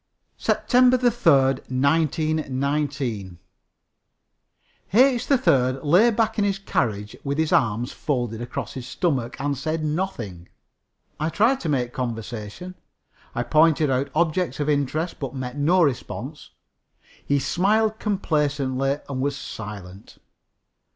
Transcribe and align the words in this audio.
SEPTEMBER 0.39 0.97
3, 0.97 1.31
1919. 1.69 3.37
H. 4.93 5.27
3rd 5.27 5.83
lay 5.83 6.09
back 6.09 6.39
in 6.39 6.43
his 6.43 6.57
carriage 6.57 7.15
with 7.23 7.37
his 7.37 7.53
arms 7.53 7.91
folded 7.91 8.41
across 8.41 8.73
his 8.73 8.87
stomach 8.87 9.39
and 9.39 9.55
said 9.55 9.83
nothing. 9.85 10.49
I 11.19 11.29
tried 11.29 11.59
to 11.59 11.69
make 11.69 11.93
conversation. 11.93 12.73
I 13.35 13.43
pointed 13.43 13.91
out 13.91 14.09
objects 14.15 14.59
of 14.59 14.67
interest, 14.67 15.19
but 15.19 15.35
met 15.35 15.55
no 15.55 15.83
response. 15.83 16.49
He 17.23 17.37
smiled 17.37 17.99
complacently 17.99 18.97
and 19.07 19.21
was 19.21 19.35
silent. 19.37 20.17